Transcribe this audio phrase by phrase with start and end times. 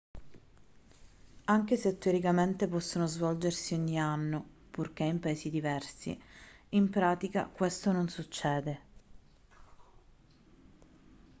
[1.45, 6.19] anche se teoricamente possono svolgersi ogni anno purché in paesi diversi
[6.69, 8.81] in pratica questo non succede